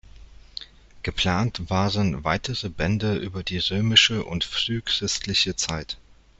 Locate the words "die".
3.43-3.59